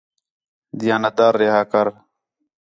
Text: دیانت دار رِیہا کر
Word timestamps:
دیانت 0.79 1.13
دار 1.17 1.33
رِیہا 1.39 1.61
کر 1.71 1.87